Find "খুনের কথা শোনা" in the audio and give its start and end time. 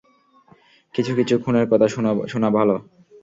1.43-2.49